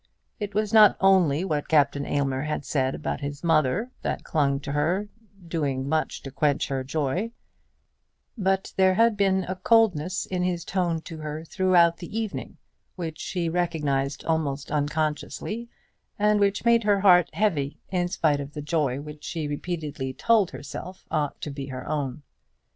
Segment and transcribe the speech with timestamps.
[0.39, 4.71] It was not only what Captain Aylmer had said about his mother that clung to
[4.71, 5.09] her,
[5.47, 7.29] doing much to quench her joy;
[8.35, 12.57] but there had been a coldness in his tone to her throughout the evening
[12.95, 15.69] which she recognised almost unconsciously,
[16.17, 20.49] and which made her heart heavy in spite of the joy which she repeatedly told
[20.49, 22.23] herself ought to be her own.